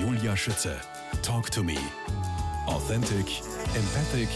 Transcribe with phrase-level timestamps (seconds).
[0.00, 0.78] Julia Schütze.
[1.22, 1.76] Talk to me.
[2.66, 3.40] Authentic,
[3.74, 4.28] empathic,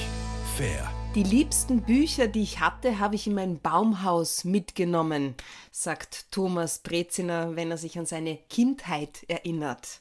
[0.56, 0.90] fair.
[1.14, 5.34] Die liebsten Bücher, die ich hatte, habe ich in mein Baumhaus mitgenommen,
[5.70, 10.00] sagt Thomas Breziner, wenn er sich an seine Kindheit erinnert.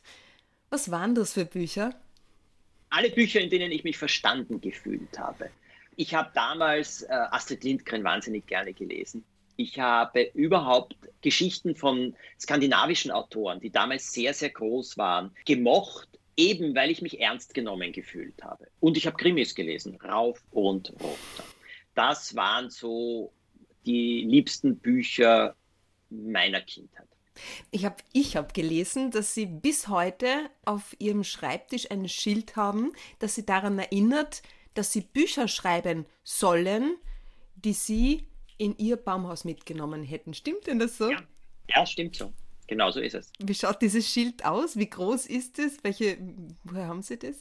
[0.69, 1.93] Was waren das für Bücher?
[2.89, 5.49] Alle Bücher, in denen ich mich verstanden gefühlt habe.
[5.97, 9.25] Ich habe damals äh, Astrid Lindgren wahnsinnig gerne gelesen.
[9.59, 16.73] Ich habe überhaupt Geschichten von skandinavischen Autoren, die damals sehr, sehr groß waren, gemocht, eben
[16.75, 18.69] weil ich mich ernst genommen gefühlt habe.
[18.79, 21.43] Und ich habe Krimis gelesen, rauf und runter.
[21.93, 23.33] Das waren so
[23.85, 25.57] die liebsten Bücher
[26.09, 27.09] meiner Kindheit.
[27.69, 32.93] Ich habe ich hab gelesen, dass Sie bis heute auf Ihrem Schreibtisch ein Schild haben,
[33.19, 34.41] das Sie daran erinnert,
[34.73, 36.95] dass Sie Bücher schreiben sollen,
[37.55, 38.28] die Sie
[38.59, 40.35] in Ihr Baumhaus mitgenommen hätten.
[40.35, 41.09] Stimmt denn das so?
[41.09, 41.23] Ja,
[41.69, 42.31] ja stimmt so.
[42.67, 43.31] Genau so ist es.
[43.39, 44.77] Wie schaut dieses Schild aus?
[44.77, 45.83] Wie groß ist es?
[45.83, 46.19] Welche,
[46.63, 47.37] woher haben Sie das?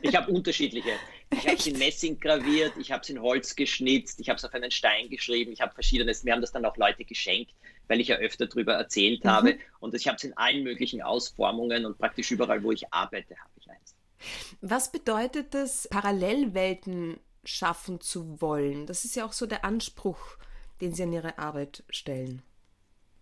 [0.00, 0.92] Ich habe unterschiedliche.
[1.30, 4.44] Ich habe es in Messing graviert, ich habe es in Holz geschnitzt, ich habe es
[4.44, 6.22] auf einen Stein geschrieben, ich habe verschiedenes.
[6.22, 7.52] Mir haben das dann auch Leute geschenkt,
[7.88, 9.28] weil ich ja öfter darüber erzählt mhm.
[9.28, 9.58] habe.
[9.80, 13.50] Und ich habe es in allen möglichen Ausformungen und praktisch überall, wo ich arbeite, habe
[13.56, 13.96] ich eins.
[14.60, 18.86] Was bedeutet das, Parallelwelten schaffen zu wollen.
[18.86, 20.36] Das ist ja auch so der Anspruch,
[20.80, 22.42] den Sie an Ihre Arbeit stellen.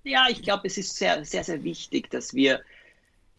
[0.04, 2.60] Ja, ich glaube, es ist sehr, sehr, sehr wichtig, dass wir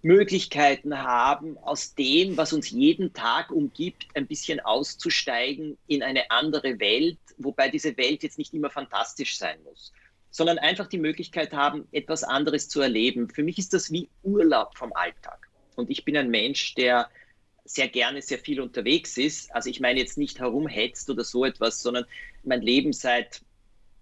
[0.01, 6.79] Möglichkeiten haben, aus dem, was uns jeden Tag umgibt, ein bisschen auszusteigen in eine andere
[6.79, 9.93] Welt, wobei diese Welt jetzt nicht immer fantastisch sein muss,
[10.29, 13.29] sondern einfach die Möglichkeit haben, etwas anderes zu erleben.
[13.29, 15.47] Für mich ist das wie Urlaub vom Alltag.
[15.75, 17.09] Und ich bin ein Mensch, der
[17.65, 19.53] sehr gerne sehr viel unterwegs ist.
[19.55, 22.05] Also ich meine jetzt nicht herumhetzt oder so etwas, sondern
[22.43, 23.41] mein Leben seit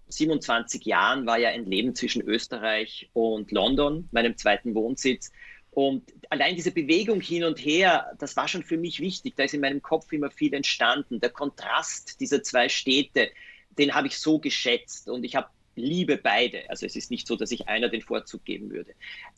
[0.07, 5.31] 27 Jahren war ja ein Leben zwischen Österreich und London, meinem zweiten Wohnsitz.
[5.71, 9.35] Und allein diese Bewegung hin und her, das war schon für mich wichtig.
[9.37, 11.21] Da ist in meinem Kopf immer viel entstanden.
[11.21, 13.29] Der Kontrast dieser zwei Städte,
[13.77, 16.69] den habe ich so geschätzt und ich habe liebe beide.
[16.69, 18.93] Also es ist nicht so, dass ich einer den Vorzug geben würde.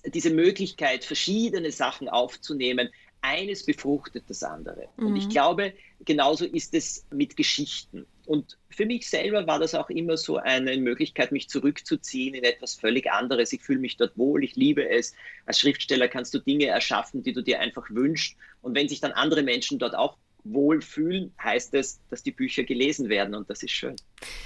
[0.06, 2.90] Diese Möglichkeit, verschiedene Sachen aufzunehmen,
[3.24, 4.90] eines befruchtet das andere.
[4.98, 5.08] Mhm.
[5.08, 5.30] Und ich mhm.
[5.30, 5.74] glaube,
[6.06, 8.06] genauso ist es mit Geschichten.
[8.26, 12.76] Und für mich selber war das auch immer so eine Möglichkeit, mich zurückzuziehen in etwas
[12.76, 13.52] völlig anderes.
[13.52, 15.14] Ich fühle mich dort wohl, ich liebe es.
[15.46, 18.38] Als Schriftsteller kannst du Dinge erschaffen, die du dir einfach wünschst.
[18.62, 23.10] Und wenn sich dann andere Menschen dort auch wohlfühlen, heißt es, dass die Bücher gelesen
[23.10, 23.96] werden und das ist schön.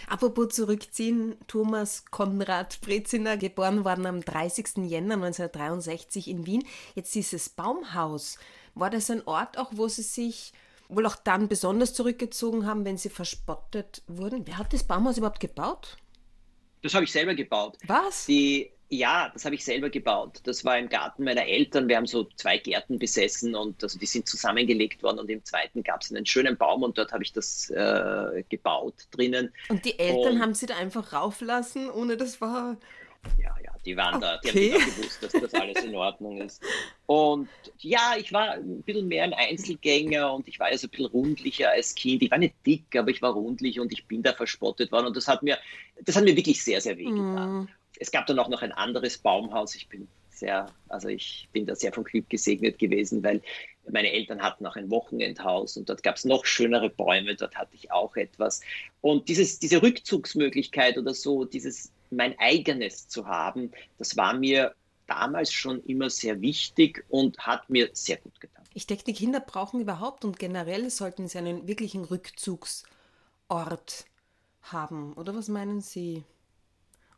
[0.08, 4.86] Apropos zurückziehen, Thomas Konrad Breziner, geboren worden am 30.
[4.86, 6.64] Jänner 1963 in Wien.
[6.96, 8.38] Jetzt dieses Baumhaus.
[8.80, 10.54] War das ein Ort auch, wo Sie sich
[10.90, 14.46] wohl auch dann besonders zurückgezogen haben, wenn Sie verspottet wurden?
[14.46, 15.98] Wer hat das Baumhaus überhaupt gebaut?
[16.82, 17.78] Das habe ich selber gebaut.
[17.86, 18.26] Was?
[18.28, 20.40] Die, ja, das habe ich selber gebaut.
[20.44, 21.90] Das war im Garten meiner Eltern.
[21.90, 25.84] Wir haben so zwei Gärten besessen und also die sind zusammengelegt worden und im zweiten
[25.84, 29.52] gab es einen schönen Baum und dort habe ich das äh, gebaut drinnen.
[29.70, 32.78] Und die Eltern und, haben sie da einfach rauflassen, ohne das war.
[33.42, 34.26] Ja, ja, die waren okay.
[34.26, 36.62] da, die haben nicht gewusst, dass das alles in Ordnung ist.
[37.06, 37.50] Und
[37.80, 41.06] ja, ich war ein bisschen mehr ein Einzelgänger und ich war ja so ein bisschen
[41.08, 42.24] rundlicher als Kind.
[42.24, 45.18] Ich war nicht dick, aber ich war rundlich und ich bin da verspottet worden und
[45.18, 45.58] das hat mir,
[46.04, 47.62] das hat mir wirklich sehr, sehr wehgetan.
[47.62, 47.68] Mm
[48.00, 49.76] es gab dann auch noch ein anderes Baumhaus.
[49.76, 53.42] Ich bin sehr, also ich bin da sehr von Glück gesegnet gewesen, weil
[53.90, 57.74] meine Eltern hatten auch ein Wochenendhaus und dort gab es noch schönere Bäume, dort hatte
[57.74, 58.62] ich auch etwas.
[59.02, 64.76] Und dieses, diese Rückzugsmöglichkeit oder so, dieses mein eigenes zu haben, das war mir
[65.08, 68.64] damals schon immer sehr wichtig und hat mir sehr gut getan.
[68.74, 72.88] Ich denke, die Kinder brauchen überhaupt und generell sollten sie einen wirklichen Rückzugsort
[74.62, 75.14] haben.
[75.14, 76.24] Oder was meinen Sie?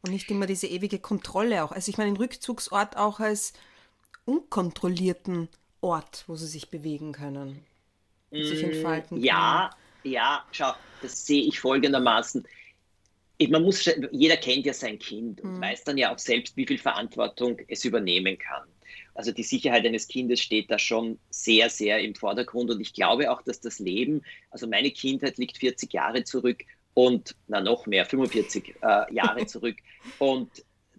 [0.01, 1.73] Und nicht immer diese ewige Kontrolle auch.
[1.73, 3.53] Also ich meine den Rückzugsort auch als
[4.23, 5.49] unkontrollierten
[5.81, 7.65] Ort, wo sie sich bewegen können.
[8.31, 9.23] Mm, sich entfalten können.
[9.23, 9.71] Ja,
[10.03, 10.71] ja, schau,
[11.01, 12.47] das sehe ich folgendermaßen.
[13.47, 15.61] Man muss, jeder kennt ja sein Kind und mhm.
[15.61, 18.63] weiß dann ja auch selbst, wie viel Verantwortung es übernehmen kann.
[19.13, 22.69] Also die Sicherheit eines Kindes steht da schon sehr, sehr im Vordergrund.
[22.69, 26.63] Und ich glaube auch, dass das Leben, also meine Kindheit liegt 40 Jahre zurück
[26.93, 29.77] und na noch mehr, 45 äh, Jahre zurück.
[30.17, 30.49] Und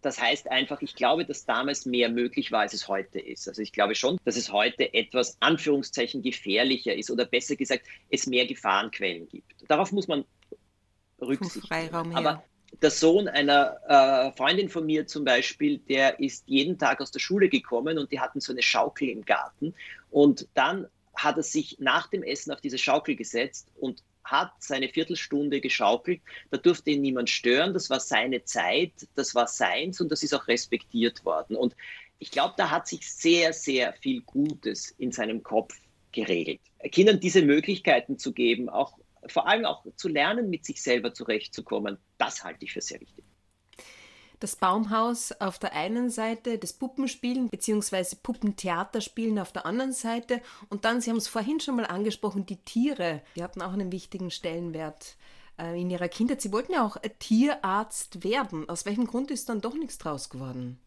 [0.02, 3.48] das heißt einfach, ich glaube, dass damals mehr möglich war, als es heute ist.
[3.48, 8.26] Also ich glaube schon, dass es heute etwas Anführungszeichen gefährlicher ist oder besser gesagt, es
[8.26, 9.52] mehr Gefahrenquellen gibt.
[9.68, 10.24] Darauf muss man
[11.20, 12.14] Rücksicht nehmen.
[12.16, 12.42] Aber
[12.82, 17.18] der Sohn einer äh, Freundin von mir zum Beispiel, der ist jeden Tag aus der
[17.18, 19.74] Schule gekommen und die hatten so eine Schaukel im Garten.
[20.10, 24.88] Und dann hat er sich nach dem Essen auf diese Schaukel gesetzt und hat seine
[24.88, 26.20] Viertelstunde geschaukelt.
[26.50, 27.74] Da durfte ihn niemand stören.
[27.74, 31.56] Das war seine Zeit, das war seins und das ist auch respektiert worden.
[31.56, 31.74] Und
[32.20, 35.74] Ich glaube, da hat sich sehr, sehr viel Gutes in seinem Kopf
[36.12, 36.60] geregelt.
[36.92, 41.98] Kindern diese Möglichkeiten zu geben, auch vor allem auch zu lernen, mit sich selber zurechtzukommen,
[42.18, 43.24] das halte ich für sehr wichtig.
[44.40, 48.16] Das Baumhaus auf der einen Seite, das Puppenspielen bzw.
[48.22, 50.40] Puppentheaterspielen auf der anderen Seite
[50.70, 53.92] und dann, Sie haben es vorhin schon mal angesprochen, die Tiere, die hatten auch einen
[53.92, 55.18] wichtigen Stellenwert
[55.58, 56.40] äh, in Ihrer Kindheit.
[56.40, 58.66] Sie wollten ja auch Tierarzt werden.
[58.68, 60.80] Aus welchem Grund ist dann doch nichts draus geworden?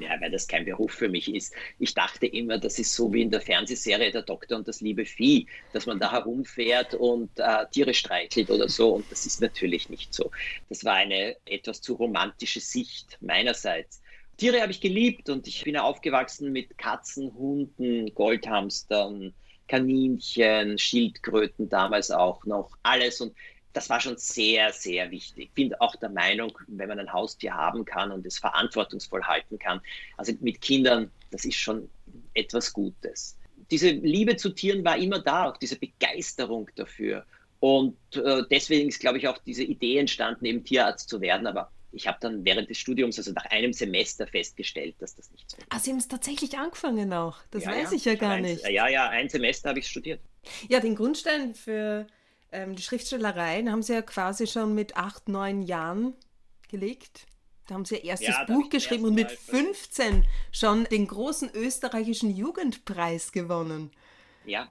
[0.00, 1.52] Ja, weil das kein Beruf für mich ist.
[1.78, 5.04] Ich dachte immer, das ist so wie in der Fernsehserie Der Doktor und das liebe
[5.04, 8.94] Vieh, dass man da herumfährt und äh, Tiere streichelt oder so.
[8.94, 10.30] Und das ist natürlich nicht so.
[10.68, 14.02] Das war eine etwas zu romantische Sicht meinerseits.
[14.36, 19.34] Tiere habe ich geliebt und ich bin aufgewachsen mit Katzen, Hunden, Goldhamstern,
[19.66, 23.20] Kaninchen, Schildkröten damals auch noch, alles.
[23.20, 23.34] Und
[23.72, 25.44] das war schon sehr, sehr wichtig.
[25.44, 29.58] Ich bin auch der Meinung, wenn man ein Haustier haben kann und es verantwortungsvoll halten
[29.58, 29.80] kann,
[30.16, 31.88] also mit Kindern, das ist schon
[32.34, 33.36] etwas Gutes.
[33.70, 37.24] Diese Liebe zu Tieren war immer da, auch diese Begeisterung dafür.
[37.60, 41.46] Und äh, deswegen ist, glaube ich, auch diese Idee entstanden, eben Tierarzt zu werden.
[41.46, 45.50] Aber ich habe dann während des Studiums, also nach einem Semester, festgestellt, dass das nicht
[45.50, 45.66] so ist.
[45.68, 47.38] Ah, Sie haben es tatsächlich angefangen auch.
[47.50, 47.96] Das ja, weiß ja.
[47.96, 48.66] ich ja gar nicht.
[48.68, 50.20] ja, ja, ein Semester habe ich studiert.
[50.68, 52.06] Ja, den Grundstein für
[52.52, 56.14] ähm, die Schriftstellereien haben sie ja quasi schon mit acht, neun Jahren
[56.68, 57.26] gelegt.
[57.66, 62.34] Da haben sie ihr erstes ja, Buch geschrieben und mit 15 schon den großen österreichischen
[62.34, 63.90] Jugendpreis gewonnen.
[64.44, 64.70] Ja.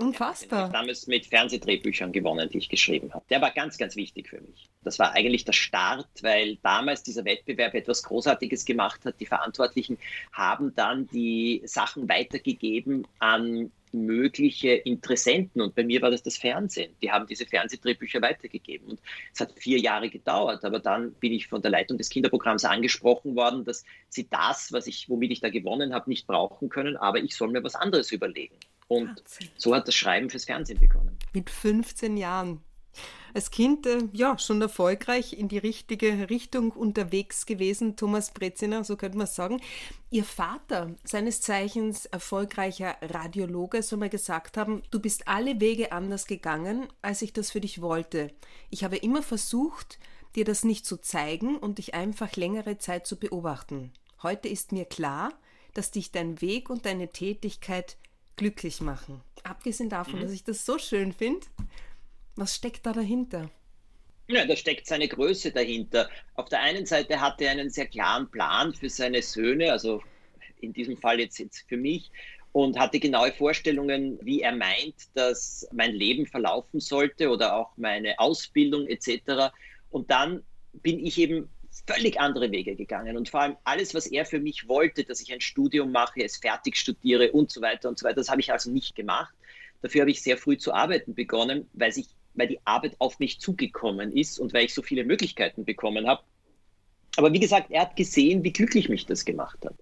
[0.00, 0.68] Unfassbar.
[0.68, 3.24] Ich damals mit Fernsehdrehbüchern gewonnen, die ich geschrieben habe.
[3.28, 4.70] Der war ganz, ganz wichtig für mich.
[4.82, 9.20] Das war eigentlich der Start, weil damals dieser Wettbewerb etwas Großartiges gemacht hat.
[9.20, 9.98] Die Verantwortlichen
[10.32, 15.60] haben dann die Sachen weitergegeben an mögliche Interessenten.
[15.60, 16.94] Und bei mir war das das Fernsehen.
[17.02, 18.92] Die haben diese Fernsehdrehbücher weitergegeben.
[18.92, 19.00] Und
[19.34, 20.64] es hat vier Jahre gedauert.
[20.64, 24.86] Aber dann bin ich von der Leitung des Kinderprogramms angesprochen worden, dass sie das, was
[24.86, 26.96] ich, womit ich da gewonnen habe, nicht brauchen können.
[26.96, 28.56] Aber ich soll mir was anderes überlegen.
[28.90, 29.22] Und
[29.56, 31.16] so hat das Schreiben fürs Fernsehen begonnen.
[31.32, 32.60] Mit 15 Jahren
[33.34, 38.96] als Kind äh, ja schon erfolgreich in die richtige Richtung unterwegs gewesen, Thomas Breziner, so
[38.96, 39.60] könnte man sagen.
[40.10, 46.26] Ihr Vater, seines Zeichens erfolgreicher Radiologe, soll mal gesagt haben, du bist alle Wege anders
[46.26, 48.32] gegangen, als ich das für dich wollte.
[48.70, 50.00] Ich habe immer versucht,
[50.34, 53.92] dir das nicht zu zeigen und dich einfach längere Zeit zu beobachten.
[54.24, 55.32] Heute ist mir klar,
[55.74, 57.96] dass dich dein Weg und deine Tätigkeit
[58.36, 59.20] glücklich machen.
[59.42, 60.22] Abgesehen davon, mhm.
[60.22, 61.46] dass ich das so schön finde,
[62.36, 63.50] was steckt da dahinter?
[64.28, 66.08] Ja, da steckt seine Größe dahinter.
[66.34, 70.02] Auf der einen Seite hat er einen sehr klaren Plan für seine Söhne, also
[70.60, 72.12] in diesem Fall jetzt, jetzt für mich,
[72.52, 78.18] und hatte genaue Vorstellungen, wie er meint, dass mein Leben verlaufen sollte oder auch meine
[78.18, 79.52] Ausbildung etc.
[79.90, 80.42] Und dann
[80.72, 81.48] bin ich eben
[81.86, 85.32] völlig andere Wege gegangen und vor allem alles, was er für mich wollte, dass ich
[85.32, 88.52] ein Studium mache, es fertig studiere und so weiter und so weiter, das habe ich
[88.52, 89.34] also nicht gemacht.
[89.82, 93.40] Dafür habe ich sehr früh zu arbeiten begonnen, weil sich weil die Arbeit auf mich
[93.40, 96.22] zugekommen ist und weil ich so viele Möglichkeiten bekommen habe.
[97.16, 99.74] Aber wie gesagt, er hat gesehen, wie glücklich mich das gemacht hat.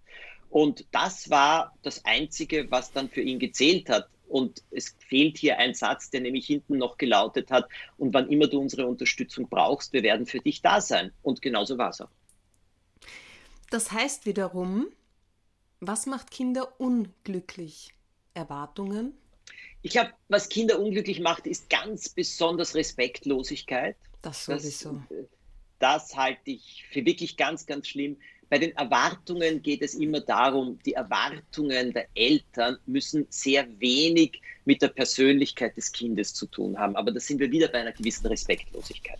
[0.51, 4.09] Und das war das Einzige, was dann für ihn gezählt hat.
[4.29, 8.47] Und es fehlt hier ein Satz, der nämlich hinten noch gelautet hat, und wann immer
[8.47, 11.13] du unsere Unterstützung brauchst, wir werden für dich da sein.
[11.23, 12.11] Und genauso war es auch.
[13.71, 14.89] Das heißt wiederum,
[15.81, 17.95] was macht Kinder unglücklich?
[18.35, 19.15] Erwartungen?
[19.83, 23.97] Ich glaube, was Kinder unglücklich macht, ist ganz besonders Respektlosigkeit.
[24.23, 25.03] Das sowieso.
[25.79, 28.17] Das, das halte ich für wirklich ganz, ganz schlimm.
[28.51, 34.81] Bei den Erwartungen geht es immer darum, die Erwartungen der Eltern müssen sehr wenig mit
[34.81, 36.97] der Persönlichkeit des Kindes zu tun haben.
[36.97, 39.19] Aber da sind wir wieder bei einer gewissen Respektlosigkeit.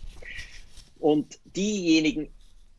[0.99, 2.29] Und diejenigen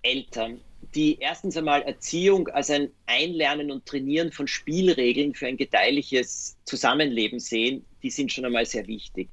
[0.03, 0.61] Eltern,
[0.95, 7.39] die erstens einmal Erziehung als ein Einlernen und Trainieren von Spielregeln für ein gedeihliches Zusammenleben
[7.39, 9.29] sehen, die sind schon einmal sehr wichtig.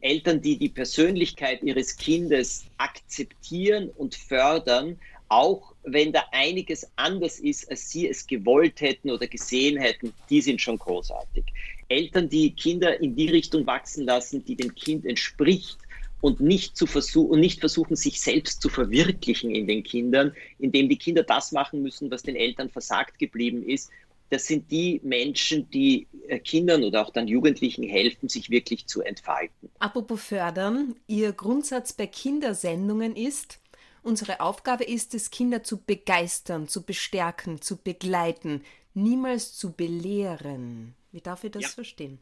[0.00, 4.98] Eltern, die die Persönlichkeit ihres Kindes akzeptieren und fördern,
[5.34, 10.40] auch wenn da einiges anders ist, als sie es gewollt hätten oder gesehen hätten, die
[10.40, 11.44] sind schon großartig.
[11.88, 15.78] Eltern, die Kinder in die Richtung wachsen lassen, die dem Kind entspricht,
[16.20, 20.88] und nicht, zu versuch und nicht versuchen, sich selbst zu verwirklichen in den Kindern, indem
[20.88, 23.90] die Kinder das machen müssen, was den Eltern versagt geblieben ist.
[24.30, 29.02] Das sind die Menschen, die äh, Kindern oder auch dann Jugendlichen helfen, sich wirklich zu
[29.02, 29.68] entfalten.
[29.80, 33.60] Apropos fördern, Ihr Grundsatz bei Kindersendungen ist,
[34.04, 38.62] unsere Aufgabe ist es, Kinder zu begeistern, zu bestärken, zu begleiten,
[38.94, 40.94] niemals zu belehren.
[41.10, 41.68] Wie darf ich das ja.
[41.68, 42.18] verstehen?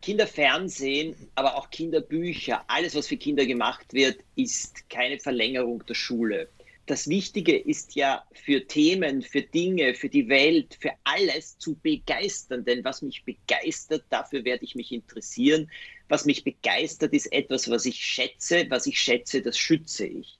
[0.00, 6.48] Kinderfernsehen, aber auch Kinderbücher, alles, was für Kinder gemacht wird, ist keine Verlängerung der Schule.
[6.86, 12.64] das Wichtige ist ja für Themen, für Dinge, für die Welt, für alles zu begeistern.
[12.64, 15.70] Denn was mich begeistert, dafür werde ich mich interessieren.
[16.08, 18.66] Was mich begeistert, ist etwas, was ich schätze.
[18.68, 20.38] Was ich schätze, das schütze ich.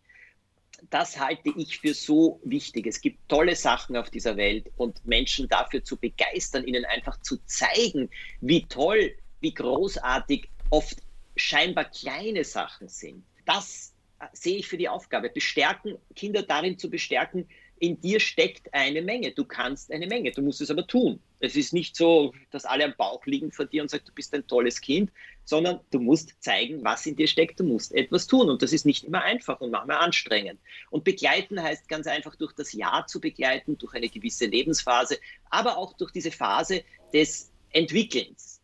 [0.91, 2.87] Das halte ich für so wichtig.
[2.87, 7.39] Es gibt tolle Sachen auf dieser Welt und Menschen dafür zu begeistern, ihnen einfach zu
[7.47, 8.11] zeigen,
[8.41, 10.97] wie toll, wie großartig oft
[11.37, 13.25] scheinbar kleine Sachen sind.
[13.45, 13.95] Das
[14.33, 15.31] sehe ich für die Aufgabe.
[15.31, 17.49] Bestärken, Kinder darin zu bestärken,
[17.83, 19.33] in dir steckt eine Menge.
[19.33, 20.31] Du kannst eine Menge.
[20.31, 21.19] Du musst es aber tun.
[21.41, 24.33] Es ist nicht so, dass alle am Bauch liegen vor dir und sagen, du bist
[24.35, 25.11] ein tolles Kind,
[25.45, 27.59] sondern du musst zeigen, was in dir steckt.
[27.59, 28.49] Du musst etwas tun.
[28.51, 30.61] Und das ist nicht immer einfach und manchmal anstrengend.
[30.91, 35.19] Und begleiten heißt ganz einfach durch das Jahr zu begleiten, durch eine gewisse Lebensphase,
[35.51, 38.61] aber auch durch diese Phase des Entwickelns.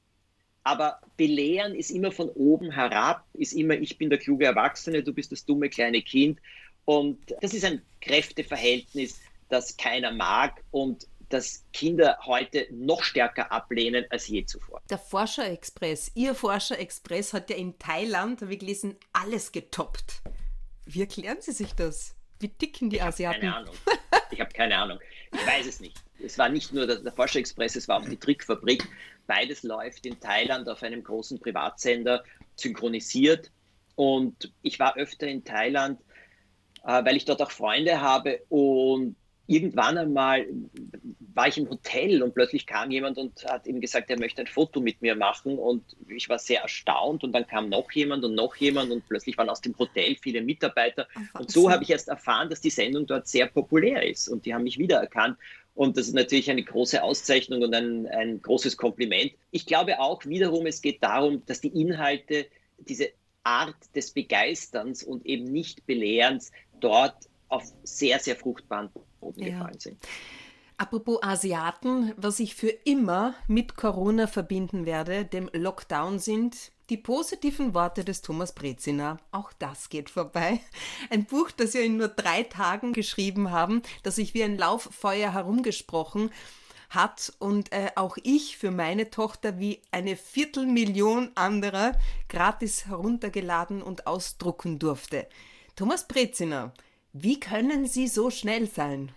[0.62, 5.12] Aber belehren ist immer von oben herab, ist immer, ich bin der kluge Erwachsene, du
[5.12, 6.38] bist das dumme kleine Kind.
[6.88, 14.06] Und das ist ein Kräfteverhältnis, das keiner mag und das Kinder heute noch stärker ablehnen
[14.08, 14.80] als je zuvor.
[14.88, 20.22] Der Forscherexpress, Ihr Forscherexpress hat ja in Thailand, habe ich gelesen, alles getoppt.
[20.86, 22.14] Wie erklären Sie sich das?
[22.40, 23.40] Wie dicken die ich Asiaten?
[23.42, 23.74] Keine Ahnung.
[24.30, 24.98] Ich habe keine Ahnung.
[25.32, 26.02] Ich weiß es nicht.
[26.24, 28.88] Es war nicht nur der, der Forscherexpress, es war auch die Trickfabrik.
[29.26, 32.24] Beides läuft in Thailand auf einem großen Privatsender
[32.56, 33.50] synchronisiert.
[33.94, 36.00] Und ich war öfter in Thailand,
[36.84, 38.40] äh, weil ich dort auch Freunde habe.
[38.48, 39.16] Und
[39.46, 40.46] irgendwann einmal
[41.34, 44.46] war ich im Hotel und plötzlich kam jemand und hat ihm gesagt, er möchte ein
[44.46, 45.58] Foto mit mir machen.
[45.58, 47.24] Und ich war sehr erstaunt.
[47.24, 48.90] Und dann kam noch jemand und noch jemand.
[48.90, 51.06] Und plötzlich waren aus dem Hotel viele Mitarbeiter.
[51.34, 54.28] Und so habe ich erst erfahren, dass die Sendung dort sehr populär ist.
[54.28, 55.38] Und die haben mich wiedererkannt.
[55.74, 59.32] Und das ist natürlich eine große Auszeichnung und ein, ein großes Kompliment.
[59.52, 62.46] Ich glaube auch wiederum, es geht darum, dass die Inhalte,
[62.78, 63.10] diese
[63.44, 69.50] Art des Begeisterns und eben nicht Belehrens dort auf sehr, sehr fruchtbaren Boden ja.
[69.50, 69.98] gefallen sind.
[70.76, 77.74] Apropos Asiaten, was ich für immer mit Corona verbinden werde, dem Lockdown sind die positiven
[77.74, 80.60] Worte des Thomas Brezina, auch das geht vorbei.
[81.10, 85.32] Ein Buch, das wir in nur drei Tagen geschrieben haben, das sich wie ein Lauffeuer
[85.32, 86.30] herumgesprochen
[86.88, 91.92] hat und äh, auch ich für meine Tochter wie eine Viertelmillion anderer
[92.28, 95.26] gratis heruntergeladen und ausdrucken durfte.
[95.78, 96.72] Thomas Brezina,
[97.12, 99.12] wie können Sie so schnell sein?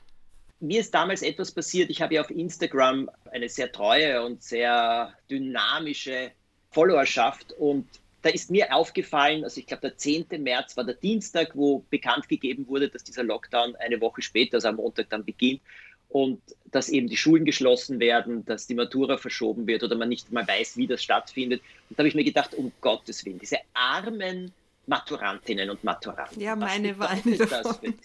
[0.59, 1.89] Mir ist damals etwas passiert.
[1.89, 6.29] Ich habe ja auf Instagram eine sehr treue und sehr dynamische
[6.69, 7.87] Followerschaft und
[8.21, 10.27] da ist mir aufgefallen, also ich glaube, der 10.
[10.37, 14.67] März war der Dienstag, wo bekannt gegeben wurde, dass dieser Lockdown eine Woche später, also
[14.67, 15.61] am Montag dann beginnt
[16.09, 20.31] und dass eben die Schulen geschlossen werden, dass die Matura verschoben wird oder man nicht
[20.31, 21.63] mal weiß, wie das stattfindet.
[21.89, 24.53] Und da habe ich mir gedacht, um Gottes Willen, diese armen
[24.87, 26.41] Maturantinnen und Maturanten.
[26.41, 27.95] Ja, meine war eine davon.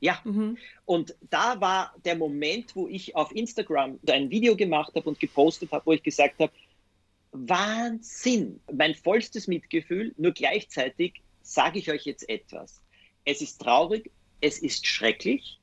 [0.00, 0.56] Ja, mhm.
[0.86, 5.72] und da war der Moment, wo ich auf Instagram ein Video gemacht habe und gepostet
[5.72, 6.52] habe, wo ich gesagt habe,
[7.32, 8.60] Wahnsinn.
[8.72, 12.80] Mein vollstes Mitgefühl, nur gleichzeitig sage ich euch jetzt etwas.
[13.24, 14.10] Es ist traurig,
[14.40, 15.59] es ist schrecklich.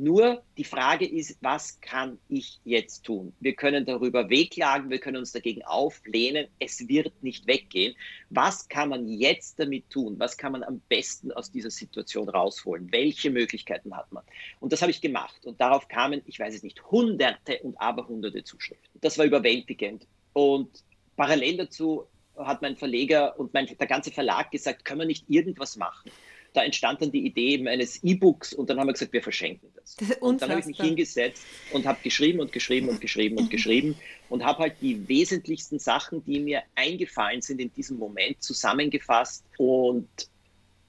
[0.00, 3.32] Nur die Frage ist, was kann ich jetzt tun?
[3.40, 6.46] Wir können darüber wehklagen, wir können uns dagegen auflehnen.
[6.60, 7.96] Es wird nicht weggehen.
[8.30, 10.14] Was kann man jetzt damit tun?
[10.20, 12.92] Was kann man am besten aus dieser Situation rausholen?
[12.92, 14.22] Welche Möglichkeiten hat man?
[14.60, 15.44] Und das habe ich gemacht.
[15.44, 19.00] Und darauf kamen, ich weiß es nicht, hunderte und aberhunderte Zuschriften.
[19.00, 20.06] Das war überwältigend.
[20.32, 20.84] Und
[21.16, 25.76] Parallel dazu hat mein Verleger und mein, der ganze Verlag gesagt, können wir nicht irgendwas
[25.76, 26.08] machen?
[26.52, 29.70] Da entstand dann die Idee eben eines E-Books und dann haben wir gesagt, wir verschenken
[29.74, 29.96] das.
[29.96, 33.50] das und dann habe ich mich hingesetzt und habe geschrieben und geschrieben und geschrieben und
[33.50, 33.96] geschrieben
[34.28, 40.08] und habe halt die wesentlichsten Sachen, die mir eingefallen sind in diesem Moment, zusammengefasst und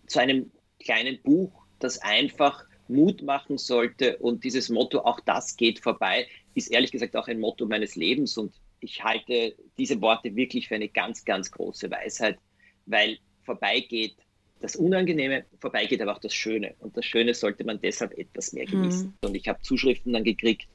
[0.08, 4.18] zu einem kleinen Buch, das einfach Mut machen sollte.
[4.18, 8.38] Und dieses Motto, auch das geht vorbei, ist ehrlich gesagt auch ein Motto meines Lebens
[8.38, 12.38] und ich halte diese Worte wirklich für eine ganz, ganz große Weisheit,
[12.86, 14.16] weil vorbeigeht
[14.60, 16.76] das Unangenehme, vorbeigeht aber auch das Schöne.
[16.80, 19.08] Und das Schöne sollte man deshalb etwas mehr genießen.
[19.08, 19.28] Mhm.
[19.28, 20.68] Und ich habe Zuschriften dann gekriegt,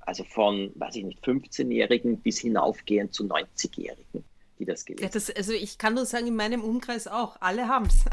[0.00, 4.24] also von, weiß ich nicht, 15-Jährigen bis hinaufgehend zu 90-Jährigen
[4.60, 7.36] die das gelesen ja, das, Also ich kann nur sagen, in meinem Umkreis auch.
[7.40, 8.04] Alle haben es.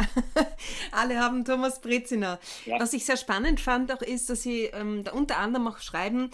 [0.92, 2.40] Alle haben Thomas Breziner.
[2.66, 2.80] Ja.
[2.80, 6.32] Was ich sehr spannend fand auch ist, dass Sie ähm, da unter anderem auch schreiben,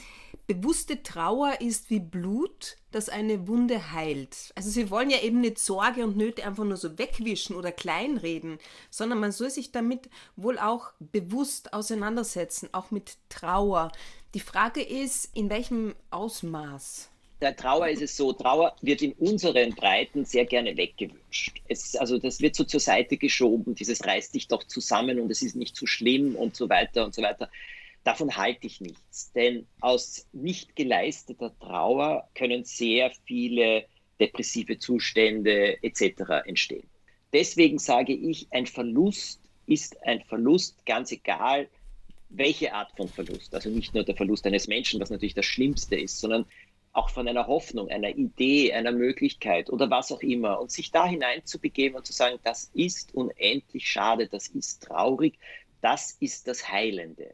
[0.47, 4.53] bewusste Trauer ist wie Blut, das eine Wunde heilt.
[4.55, 8.59] Also Sie wollen ja eben nicht Sorge und Nöte einfach nur so wegwischen oder kleinreden,
[8.89, 13.91] sondern man soll sich damit wohl auch bewusst auseinandersetzen, auch mit Trauer.
[14.35, 17.09] Die Frage ist, in welchem Ausmaß?
[17.43, 21.61] Der Trauer ist es so, Trauer wird in unseren Breiten sehr gerne weggewünscht.
[21.67, 25.41] Es, also das wird so zur Seite geschoben, dieses reißt dich doch zusammen und es
[25.41, 27.49] ist nicht so schlimm und so weiter und so weiter.
[28.05, 33.85] Davon halte ich nichts, denn aus nicht geleisteter Trauer können sehr viele
[34.19, 36.45] depressive Zustände etc.
[36.45, 36.87] entstehen.
[37.33, 41.67] Deswegen sage ich, ein Verlust ist ein Verlust, ganz egal,
[42.29, 43.53] welche Art von Verlust.
[43.53, 46.45] Also nicht nur der Verlust eines Menschen, was natürlich das Schlimmste ist, sondern
[46.93, 50.61] auch von einer Hoffnung, einer Idee, einer Möglichkeit oder was auch immer.
[50.61, 55.39] Und sich da hineinzubegeben und zu sagen, das ist unendlich schade, das ist traurig,
[55.81, 57.33] das ist das Heilende.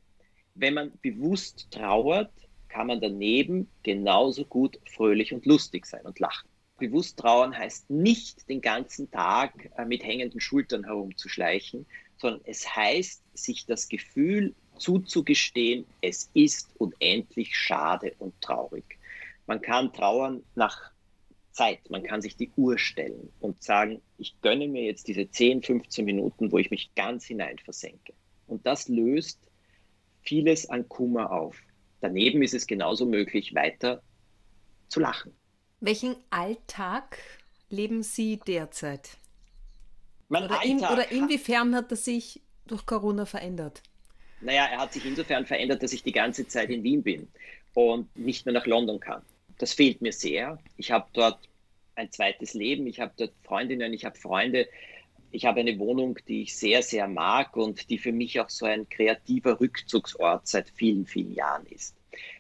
[0.55, 2.31] Wenn man bewusst trauert,
[2.69, 6.47] kann man daneben genauso gut fröhlich und lustig sein und lachen.
[6.77, 11.85] Bewusst trauern heißt nicht den ganzen Tag äh, mit hängenden Schultern herumzuschleichen,
[12.17, 18.98] sondern es heißt, sich das Gefühl zuzugestehen, es ist unendlich schade und traurig.
[19.49, 20.91] Man kann trauern nach
[21.49, 21.89] Zeit.
[21.89, 26.05] Man kann sich die Uhr stellen und sagen, ich gönne mir jetzt diese 10, 15
[26.05, 28.13] Minuten, wo ich mich ganz hinein versenke.
[28.45, 29.39] Und das löst
[30.21, 31.57] vieles an Kummer auf.
[31.99, 34.03] Daneben ist es genauso möglich, weiter
[34.87, 35.33] zu lachen.
[35.79, 37.17] Welchen Alltag
[37.71, 39.17] leben Sie derzeit?
[40.27, 43.81] Mein oder, in, oder inwiefern hat er sich durch Corona verändert?
[44.41, 47.27] Naja, er hat sich insofern verändert, dass ich die ganze Zeit in Wien bin
[47.73, 49.23] und nicht mehr nach London kann.
[49.59, 50.57] Das fehlt mir sehr.
[50.77, 51.47] Ich habe dort
[51.95, 54.67] ein zweites Leben, ich habe dort Freundinnen, ich habe Freunde,
[55.31, 58.65] ich habe eine Wohnung, die ich sehr, sehr mag und die für mich auch so
[58.65, 61.95] ein kreativer Rückzugsort seit vielen, vielen Jahren ist.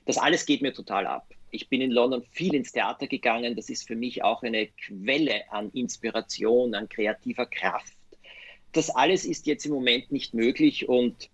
[0.05, 1.27] Das alles geht mir total ab.
[1.51, 3.55] Ich bin in London viel ins Theater gegangen.
[3.55, 7.93] Das ist für mich auch eine Quelle an Inspiration, an kreativer Kraft.
[8.71, 11.29] Das alles ist jetzt im Moment nicht möglich und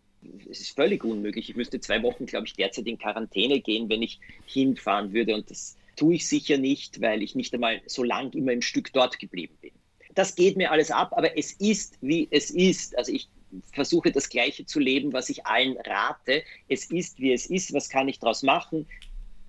[0.49, 1.49] es ist völlig unmöglich.
[1.49, 5.35] Ich müsste zwei Wochen, glaube ich, derzeit in Quarantäne gehen, wenn ich hinfahren würde.
[5.35, 8.91] Und das tue ich sicher nicht, weil ich nicht einmal so lang immer im Stück
[8.93, 9.71] dort geblieben bin.
[10.13, 12.97] Das geht mir alles ab, aber es ist, wie es ist.
[12.97, 13.27] Also ich
[13.71, 16.43] versuche das Gleiche zu leben, was ich allen rate.
[16.67, 17.73] Es ist, wie es ist.
[17.73, 18.87] Was kann ich daraus machen?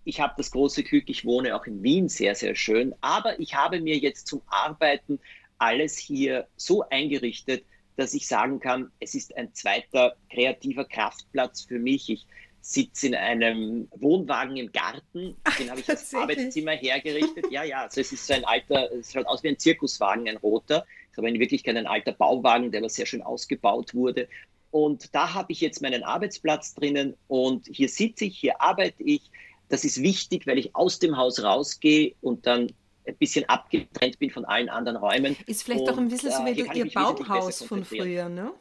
[0.04, 2.94] Ich habe das große Glück, ich wohne auch in Wien sehr, sehr schön.
[3.00, 5.18] Aber ich habe mir jetzt zum Arbeiten
[5.58, 7.64] alles hier so eingerichtet,
[7.96, 12.10] dass ich sagen kann, es ist ein zweiter kreativer Kraftplatz für mich.
[12.10, 12.26] Ich
[12.60, 17.46] sitze in einem Wohnwagen im Garten, den habe ich als Arbeitszimmer hergerichtet.
[17.50, 20.36] Ja, ja, also es ist so ein alter, es schaut aus wie ein Zirkuswagen, ein
[20.36, 20.84] roter.
[21.06, 24.28] Es ist aber in Wirklichkeit ein alter Bauwagen, der aber sehr schön ausgebaut wurde.
[24.72, 29.30] Und da habe ich jetzt meinen Arbeitsplatz drinnen und hier sitze ich, hier arbeite ich.
[29.68, 32.72] Das ist wichtig, weil ich aus dem Haus rausgehe und dann
[33.06, 35.36] ein bisschen abgetrennt bin von allen anderen Räumen.
[35.46, 38.52] Ist vielleicht und, auch ein bisschen so wie äh, Ihr Baumhaus von früher, ne?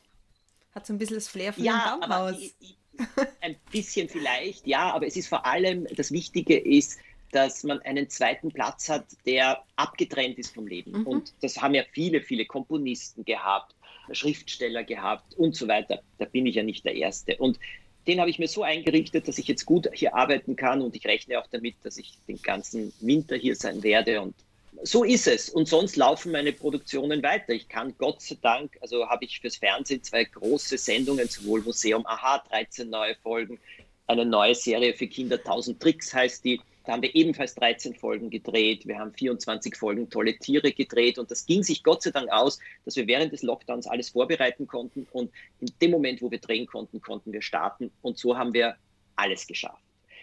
[0.73, 2.35] Hat so ein bisschen das Flair von ja, einem Baumhaus.
[2.35, 6.97] Aber, ein bisschen vielleicht, ja, aber es ist vor allem, das Wichtige ist,
[7.31, 11.01] dass man einen zweiten Platz hat, der abgetrennt ist vom Leben.
[11.01, 11.07] Mhm.
[11.07, 13.75] Und das haben ja viele, viele Komponisten gehabt,
[14.11, 16.01] Schriftsteller gehabt und so weiter.
[16.17, 17.35] Da bin ich ja nicht der Erste.
[17.37, 17.59] Und
[18.07, 21.05] den habe ich mir so eingerichtet, dass ich jetzt gut hier arbeiten kann und ich
[21.05, 24.35] rechne auch damit, dass ich den ganzen Winter hier sein werde und
[24.83, 25.49] so ist es.
[25.49, 27.53] Und sonst laufen meine Produktionen weiter.
[27.53, 32.05] Ich kann Gott sei Dank, also habe ich fürs Fernsehen zwei große Sendungen, sowohl Museum
[32.05, 33.59] Aha, 13 neue Folgen,
[34.07, 36.61] eine neue Serie für Kinder, 1000 Tricks heißt die.
[36.85, 38.85] Da haben wir ebenfalls 13 Folgen gedreht.
[38.85, 42.59] Wir haben 24 Folgen tolle Tiere gedreht und das ging sich Gott sei Dank aus,
[42.85, 46.67] dass wir während des Lockdowns alles vorbereiten konnten und in dem Moment, wo wir drehen
[46.67, 48.75] konnten, konnten wir starten und so haben wir
[49.15, 49.81] alles geschafft.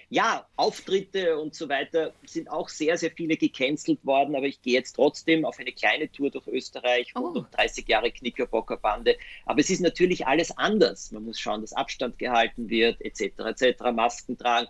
[0.09, 4.75] Ja, Auftritte und so weiter sind auch sehr, sehr viele gecancelt worden, aber ich gehe
[4.75, 7.29] jetzt trotzdem auf eine kleine Tour durch Österreich, oh.
[7.29, 9.17] 130 Jahre Knickerbocker Bande.
[9.47, 11.13] Aber es ist natürlich alles anders.
[11.13, 14.69] Man muss schauen, dass Abstand gehalten wird, etc., etc., Masken tragen.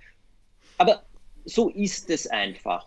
[0.78, 1.02] Aber
[1.44, 2.86] so ist es einfach.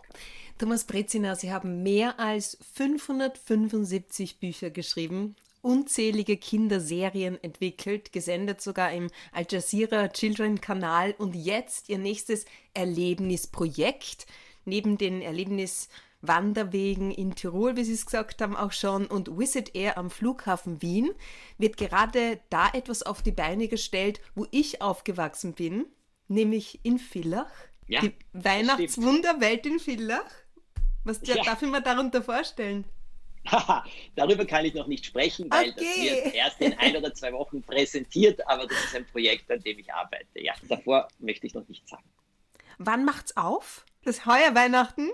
[0.58, 9.10] Thomas Brezina, Sie haben mehr als 575 Bücher geschrieben, unzählige Kinderserien entwickelt, gesendet sogar im
[9.32, 14.26] Al Jazeera Children Kanal und jetzt Ihr nächstes Erlebnisprojekt
[14.64, 19.98] neben den Erlebniswanderwegen in Tirol, wie Sie es gesagt haben, auch schon und Visit Air
[19.98, 21.10] am Flughafen Wien
[21.58, 25.86] wird gerade da etwas auf die Beine gestellt, wo ich aufgewachsen bin,
[26.28, 27.50] nämlich in Villach.
[27.88, 30.30] Ja, die Weihnachtswunderwelt in Villach?
[31.04, 31.36] Was ja.
[31.42, 32.84] darf ich mir darunter vorstellen?
[34.16, 35.74] Darüber kann ich noch nicht sprechen, weil okay.
[35.76, 39.60] das wird erst in ein oder zwei Wochen präsentiert, aber das ist ein Projekt, an
[39.60, 40.40] dem ich arbeite.
[40.40, 42.04] Ja, davor möchte ich noch nichts sagen.
[42.78, 43.84] Wann macht's auf?
[44.04, 45.10] Das heuer Weihnachten?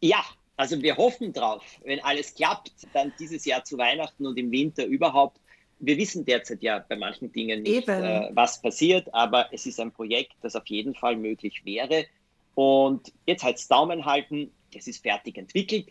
[0.00, 0.22] Ja,
[0.56, 1.64] also wir hoffen drauf.
[1.84, 5.40] Wenn alles klappt, dann dieses Jahr zu Weihnachten und im Winter überhaupt
[5.78, 9.92] wir wissen derzeit ja bei manchen Dingen nicht, äh, was passiert, aber es ist ein
[9.92, 12.06] Projekt, das auf jeden Fall möglich wäre.
[12.54, 15.88] Und jetzt heißt Daumen halten, es ist fertig entwickelt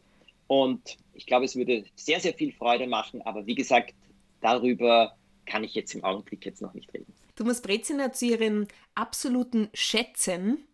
[0.48, 3.22] und ich glaube, es würde sehr, sehr viel Freude machen.
[3.24, 3.94] Aber wie gesagt,
[4.42, 7.14] darüber kann ich jetzt im Augenblick jetzt noch nicht reden.
[7.36, 10.66] Thomas Breziner zu Ihren absoluten Schätzen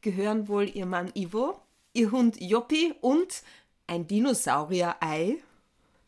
[0.00, 1.60] gehören wohl Ihr Mann Ivo,
[1.92, 3.42] Ihr Hund Joppi und
[3.86, 5.36] ein Dinosaurier-Ei.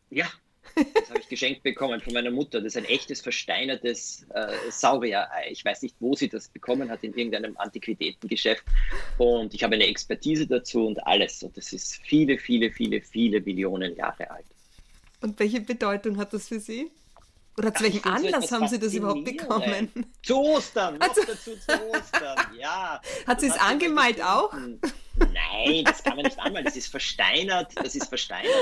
[0.09, 0.27] Ja,
[0.75, 2.61] das habe ich geschenkt bekommen von meiner Mutter.
[2.61, 5.49] Das ist ein echtes versteinertes äh, Saurier-Ei.
[5.51, 8.63] Ich weiß nicht, wo sie das bekommen hat, in irgendeinem Antiquitätengeschäft.
[9.17, 11.43] Und ich habe eine Expertise dazu und alles.
[11.43, 14.45] Und das ist viele, viele, viele, viele Millionen Jahre alt.
[15.21, 16.91] Und welche Bedeutung hat das für Sie?
[17.57, 19.89] Oder zu welchem Anlass so haben Sie das überhaupt bekommen?
[20.23, 23.01] Zu Ostern, noch also, dazu zu Ostern, ja.
[23.27, 24.53] Hat sie es angemalt auch?
[24.53, 26.65] Nein, das kann man nicht anmalen.
[26.65, 28.53] Das ist versteinert, das ist versteinert.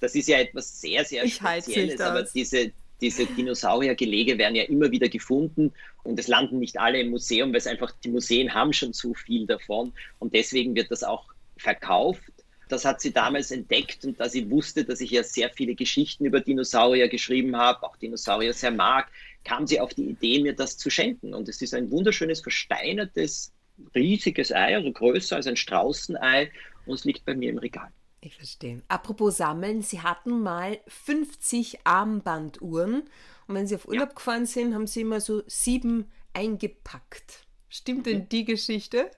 [0.00, 2.00] Das ist ja etwas sehr, sehr ich Spezielles.
[2.00, 7.10] Aber diese, diese Dinosauriergelege werden ja immer wieder gefunden und es landen nicht alle im
[7.10, 11.02] Museum, weil es einfach, die Museen haben schon zu viel davon und deswegen wird das
[11.02, 12.22] auch verkauft.
[12.68, 16.24] Das hat sie damals entdeckt und da sie wusste, dass ich ja sehr viele Geschichten
[16.24, 19.08] über Dinosaurier geschrieben habe, auch Dinosaurier sehr mag,
[19.44, 21.34] kam sie auf die Idee, mir das zu schenken.
[21.34, 23.52] Und es ist ein wunderschönes, versteinertes,
[23.94, 26.50] riesiges Ei, also größer als ein Straußenei
[26.86, 27.90] und es liegt bei mir im Regal.
[28.22, 28.82] Ich verstehe.
[28.88, 33.08] Apropos Sammeln, Sie hatten mal 50 Armbanduhren
[33.46, 34.14] und wenn Sie auf Urlaub ja.
[34.14, 37.46] gefahren sind, haben Sie immer so sieben eingepackt.
[37.68, 39.10] Stimmt denn die Geschichte?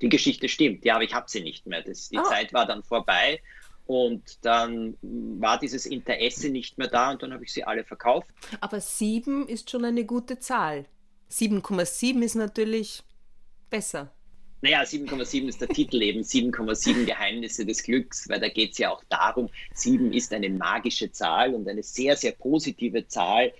[0.00, 1.82] Die Geschichte stimmt, ja, aber ich habe sie nicht mehr.
[1.82, 2.22] Das, die oh.
[2.22, 3.40] Zeit war dann vorbei
[3.86, 8.28] und dann war dieses Interesse nicht mehr da und dann habe ich sie alle verkauft.
[8.60, 10.86] Aber sieben ist schon eine gute Zahl.
[11.30, 13.02] 7,7 ist natürlich
[13.70, 14.13] besser.
[14.64, 18.90] Naja, 7,7 ist der Titel eben, 7,7 Geheimnisse des Glücks, weil da geht es ja
[18.90, 23.52] auch darum, 7 ist eine magische Zahl und eine sehr, sehr positive Zahl.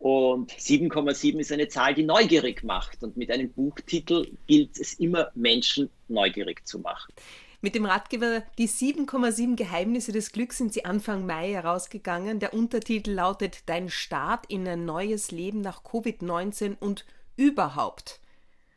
[0.00, 3.04] Und 7,7 ist eine Zahl, die neugierig macht.
[3.04, 7.14] Und mit einem Buchtitel gilt es immer, Menschen neugierig zu machen.
[7.60, 12.40] Mit dem Ratgeber Die 7,7 Geheimnisse des Glücks sind Sie Anfang Mai herausgegangen.
[12.40, 17.04] Der Untertitel lautet Dein Start in ein neues Leben nach Covid-19 und
[17.36, 18.18] überhaupt.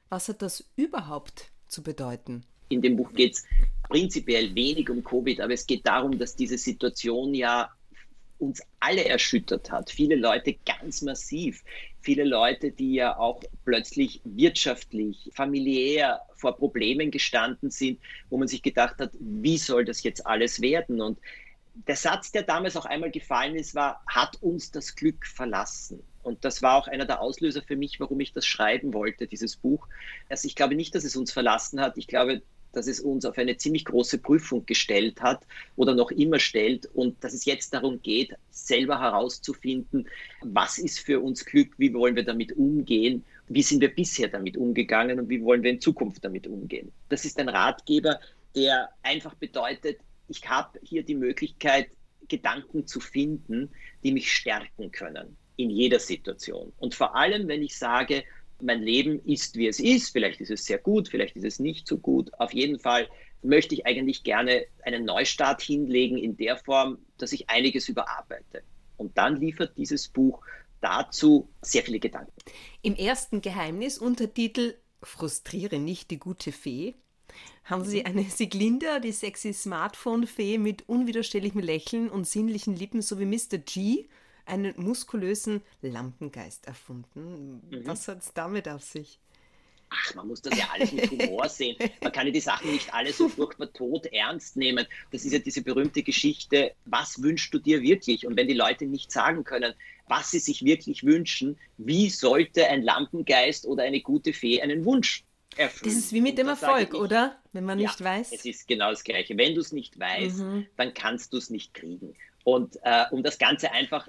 [0.09, 2.45] Was hat das überhaupt zu bedeuten?
[2.69, 3.45] In dem Buch geht es
[3.89, 7.69] prinzipiell wenig um Covid, aber es geht darum, dass diese Situation ja
[8.39, 9.89] uns alle erschüttert hat.
[9.89, 11.63] Viele Leute ganz massiv.
[12.01, 18.61] Viele Leute, die ja auch plötzlich wirtschaftlich, familiär vor Problemen gestanden sind, wo man sich
[18.61, 21.01] gedacht hat, wie soll das jetzt alles werden?
[21.01, 21.19] Und
[21.85, 26.01] der Satz, der damals auch einmal gefallen ist, war, hat uns das Glück verlassen?
[26.23, 29.55] Und das war auch einer der Auslöser für mich, warum ich das schreiben wollte, dieses
[29.55, 29.87] Buch.
[30.29, 31.97] Also ich glaube nicht, dass es uns verlassen hat.
[31.97, 32.41] Ich glaube,
[32.73, 35.41] dass es uns auf eine ziemlich große Prüfung gestellt hat
[35.75, 40.07] oder noch immer stellt und dass es jetzt darum geht, selber herauszufinden,
[40.41, 44.57] was ist für uns Glück, wie wollen wir damit umgehen, wie sind wir bisher damit
[44.57, 46.91] umgegangen und wie wollen wir in Zukunft damit umgehen.
[47.09, 48.19] Das ist ein Ratgeber,
[48.55, 51.89] der einfach bedeutet, ich habe hier die Möglichkeit,
[52.27, 53.71] Gedanken zu finden,
[54.03, 56.71] die mich stärken können in jeder Situation.
[56.77, 58.23] Und vor allem, wenn ich sage,
[58.61, 61.87] mein Leben ist, wie es ist, vielleicht ist es sehr gut, vielleicht ist es nicht
[61.87, 63.07] so gut, auf jeden Fall
[63.43, 68.63] möchte ich eigentlich gerne einen Neustart hinlegen in der Form, dass ich einiges überarbeite.
[68.97, 70.41] Und dann liefert dieses Buch
[70.81, 72.33] dazu sehr viele Gedanken.
[72.81, 76.95] Im ersten Geheimnis, Untertitel Frustriere nicht die gute Fee,
[77.63, 83.25] haben Sie eine Sieglinde, die sexy Smartphone-Fee mit unwiderstehlichem Lächeln und sinnlichen Lippen, so wie
[83.25, 83.57] Mr.
[83.57, 84.07] G,
[84.45, 87.61] einen muskulösen Lampengeist erfunden.
[87.69, 87.85] Mhm.
[87.85, 89.19] Was hat es damit auf sich?
[89.89, 91.77] Ach, man muss das ja alles mit Humor sehen.
[92.01, 94.85] Man kann ja die Sachen nicht alle so furchtbar tot ernst nehmen.
[95.11, 98.25] Das ist ja diese berühmte Geschichte, was wünschst du dir wirklich?
[98.27, 99.73] Und wenn die Leute nicht sagen können,
[100.07, 105.23] was sie sich wirklich wünschen, wie sollte ein Lampengeist oder eine gute Fee einen Wunsch
[105.55, 105.93] erfüllen?
[105.93, 107.37] Das ist wie mit dem Erfolg, ich, oder?
[107.53, 108.31] Wenn man nicht ja, weiß.
[108.31, 109.37] Es ist genau das Gleiche.
[109.37, 110.67] Wenn du es nicht weißt, mhm.
[110.75, 112.15] dann kannst du es nicht kriegen.
[112.43, 114.07] Und äh, um das Ganze einfach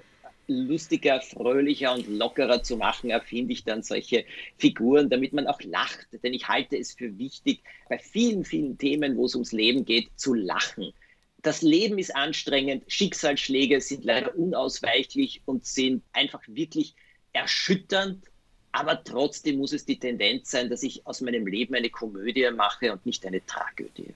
[0.49, 4.25] lustiger, fröhlicher und lockerer zu machen, erfinde ich dann solche
[4.57, 6.07] Figuren, damit man auch lacht.
[6.23, 10.09] Denn ich halte es für wichtig, bei vielen, vielen Themen, wo es ums Leben geht,
[10.15, 10.93] zu lachen.
[11.41, 16.95] Das Leben ist anstrengend, Schicksalsschläge sind leider unausweichlich und sind einfach wirklich
[17.31, 18.25] erschütternd.
[18.71, 22.91] Aber trotzdem muss es die Tendenz sein, dass ich aus meinem Leben eine Komödie mache
[22.91, 24.13] und nicht eine Tragödie.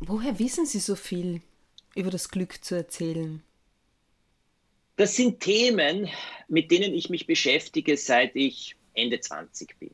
[0.00, 1.40] Woher wissen Sie so viel
[1.94, 3.42] über das Glück zu erzählen?
[4.96, 6.08] Das sind Themen,
[6.48, 9.90] mit denen ich mich beschäftige, seit ich Ende 20 bin.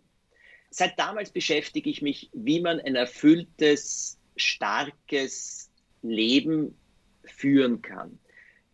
[0.70, 5.70] Seit damals beschäftige ich mich, wie man ein erfülltes, starkes
[6.02, 6.76] Leben
[7.24, 8.18] führen kann.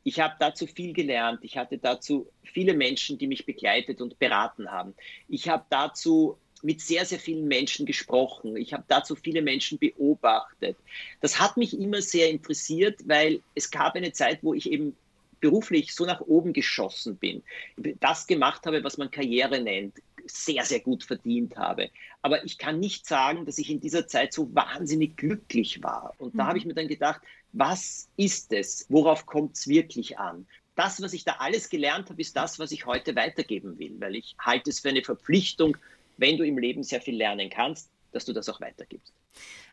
[0.06, 1.40] Ich habe dazu viel gelernt.
[1.42, 4.94] Ich hatte dazu viele Menschen, die mich begleitet und beraten haben.
[5.28, 8.56] Ich habe dazu mit sehr, sehr vielen Menschen gesprochen.
[8.56, 10.76] Ich habe dazu viele Menschen beobachtet.
[11.20, 14.94] Das hat mich immer sehr interessiert, weil es gab eine Zeit, wo ich eben
[15.40, 17.42] beruflich so nach oben geschossen bin,
[17.98, 21.90] das gemacht habe, was man Karriere nennt, sehr, sehr gut verdient habe.
[22.22, 26.14] Aber ich kann nicht sagen, dass ich in dieser Zeit so wahnsinnig glücklich war.
[26.18, 26.38] Und mhm.
[26.38, 27.22] da habe ich mir dann gedacht,
[27.58, 28.86] was ist es?
[28.88, 30.46] Worauf kommt es wirklich an?
[30.74, 34.14] Das, was ich da alles gelernt habe, ist das, was ich heute weitergeben will, weil
[34.14, 35.76] ich halte es für eine Verpflichtung,
[36.18, 39.14] wenn du im Leben sehr viel lernen kannst, dass du das auch weitergibst.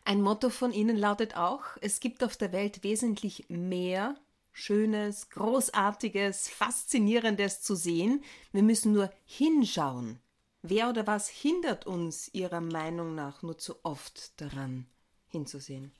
[0.04, 4.16] Ein Motto von Ihnen lautet auch, es gibt auf der Welt wesentlich mehr
[4.52, 8.22] Schönes, Großartiges, Faszinierendes zu sehen.
[8.52, 10.20] Wir müssen nur hinschauen.
[10.62, 14.86] Wer oder was hindert uns Ihrer Meinung nach nur zu oft daran
[15.28, 15.92] hinzusehen?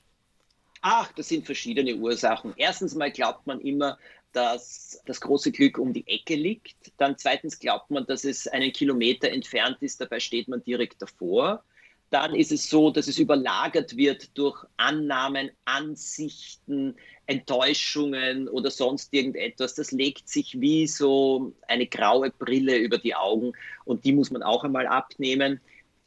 [0.87, 2.53] Ach, das sind verschiedene Ursachen.
[2.57, 3.97] Erstens mal glaubt man immer,
[4.33, 6.91] dass das große Glück um die Ecke liegt.
[6.97, 11.63] Dann zweitens glaubt man, dass es einen Kilometer entfernt ist, dabei steht man direkt davor.
[12.11, 16.95] Dann ist es so, dass es überlagert wird durch Annahmen, Ansichten,
[17.25, 19.73] Enttäuschungen oder sonst irgendetwas.
[19.73, 23.53] Das legt sich wie so eine graue Brille über die Augen
[23.85, 25.61] und die muss man auch einmal abnehmen.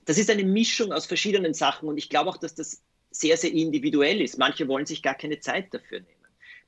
[0.05, 3.53] Das ist eine Mischung aus verschiedenen Sachen und ich glaube auch, dass das sehr, sehr
[3.53, 4.39] individuell ist.
[4.39, 6.15] Manche wollen sich gar keine Zeit dafür nehmen.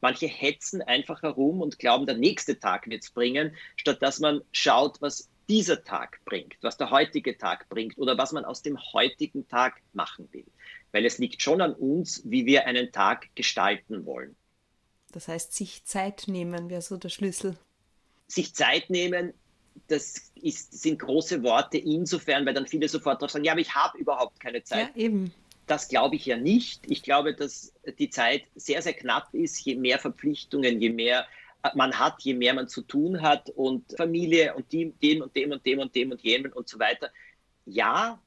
[0.00, 4.40] Manche hetzen einfach herum und glauben, der nächste Tag wird es bringen, statt dass man
[4.52, 8.78] schaut, was dieser Tag bringt, was der heutige Tag bringt oder was man aus dem
[8.92, 10.46] heutigen Tag machen will.
[10.92, 14.36] Weil es liegt schon an uns, wie wir einen Tag gestalten wollen.
[15.12, 17.56] Das heißt, sich Zeit nehmen wäre so der Schlüssel.
[18.28, 19.34] Sich Zeit nehmen,
[19.88, 23.74] das ist, sind große Worte insofern, weil dann viele sofort drauf sagen, ja, aber ich
[23.74, 24.90] habe überhaupt keine Zeit.
[24.94, 25.34] Ja, eben.
[25.70, 26.90] Das glaube ich ja nicht.
[26.90, 29.64] Ich glaube, dass die Zeit sehr, sehr knapp ist.
[29.64, 31.28] Je mehr Verpflichtungen, je mehr
[31.74, 35.52] man hat, je mehr man zu tun hat und Familie und die, dem und dem
[35.52, 37.12] und dem und dem und jenem und so weiter.
[37.66, 38.20] Ja,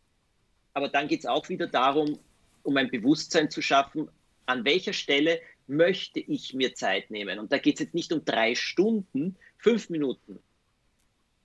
[0.73, 2.17] aber dann geht es auch wieder darum,
[2.63, 4.07] um ein Bewusstsein zu schaffen,
[4.45, 7.39] an welcher Stelle möchte ich mir Zeit nehmen.
[7.39, 10.39] Und da geht es jetzt nicht um drei Stunden, fünf Minuten,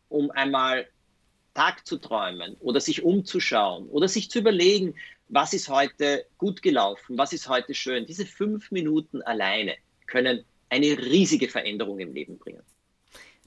[0.09, 0.87] um einmal
[1.55, 4.95] Tag zu träumen oder sich umzuschauen oder sich zu überlegen,
[5.29, 8.07] was ist heute gut gelaufen, was ist heute schön.
[8.07, 12.63] Diese fünf Minuten alleine können eine riesige Veränderung im Leben bringen.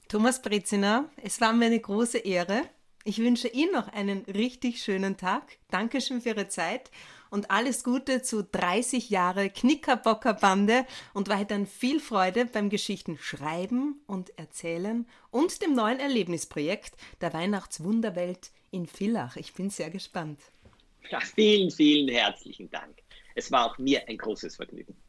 [0.08, 2.62] Thomas Breziner, es war mir eine große Ehre.
[3.04, 5.58] Ich wünsche Ihnen noch einen richtig schönen Tag.
[5.70, 6.90] Dankeschön für Ihre Zeit
[7.30, 14.02] und alles Gute zu 30 Jahre Knickerbocker Bande und weiterhin viel Freude beim Geschichten schreiben
[14.06, 19.36] und erzählen und dem neuen Erlebnisprojekt der Weihnachtswunderwelt in Villach.
[19.36, 20.38] Ich bin sehr gespannt.
[21.10, 22.98] Ja, vielen, vielen herzlichen Dank.
[23.34, 25.02] Es war auch mir ein großes Vergnügen.